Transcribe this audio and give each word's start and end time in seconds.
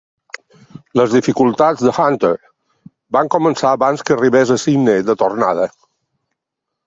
Les 0.99 1.11
dificultats 1.15 1.83
de 1.87 1.91
Hunter 2.05 2.31
van 3.17 3.29
començar 3.35 3.75
abans 3.77 4.05
que 4.07 4.15
arribés 4.17 4.53
a 4.55 4.59
Sydney 4.65 5.07
de 5.11 5.17
tornada. 5.25 5.69